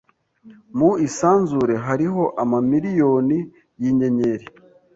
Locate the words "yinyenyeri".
3.81-4.45